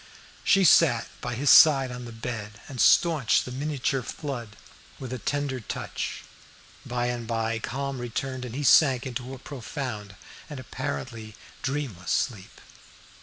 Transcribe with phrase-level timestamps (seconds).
[0.43, 4.55] She sat by his side on the bed, and staunched the miniature flood
[4.97, 6.23] with a tender touch.
[6.83, 10.15] By and by calm returned, and he sank into a profound
[10.49, 12.59] and apparently dreamless sleep.